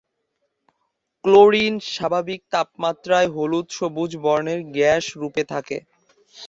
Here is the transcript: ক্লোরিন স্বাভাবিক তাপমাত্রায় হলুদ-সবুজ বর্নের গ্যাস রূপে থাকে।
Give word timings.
ক্লোরিন 1.25 1.75
স্বাভাবিক 1.89 2.41
তাপমাত্রায় 2.53 3.29
হলুদ-সবুজ 3.35 4.11
বর্নের 4.23 4.59
গ্যাস 4.75 5.05
রূপে 5.17 5.43
থাকে। 5.51 5.77